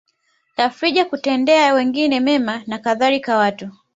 tafrija 0.55 1.05
kutendea 1.05 1.73
wengine 1.73 2.19
mema 2.19 2.61
na 2.67 2.79
kadhalika 2.79 3.37
Watu 3.37 3.69